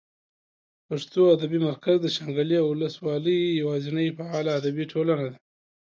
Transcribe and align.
پښتو 0.87 1.21
ادبي 1.35 1.59
مرکز 1.67 1.97
د 2.01 2.07
شانګلې 2.15 2.57
اولس 2.63 2.93
والۍ 3.05 3.39
یواځینۍ 3.61 4.07
فعاله 4.17 4.51
ادبي 4.59 4.85
ټولنه 4.91 5.25
ده 5.31 5.37